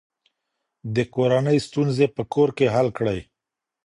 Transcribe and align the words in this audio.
د 0.95 0.97
کورنۍ 1.15 1.57
ستونزې 1.67 2.05
په 2.15 2.21
کور 2.33 2.49
کې 2.57 2.65
حل 2.75 2.87
کړئ. 2.97 3.19